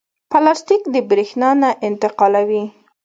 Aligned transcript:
پلاستیک 0.31 0.83
برېښنا 1.09 1.49
نه 1.61 1.69
انتقالوي. 1.87 2.63